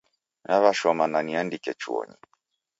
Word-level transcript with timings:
Naw'ashoma 0.45 1.05
na 1.11 1.19
niandike 1.25 1.71
chuonyi. 1.81 2.17